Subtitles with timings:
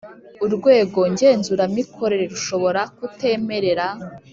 [0.45, 3.87] Urwego ngenzuramikorere rushobora kutemerera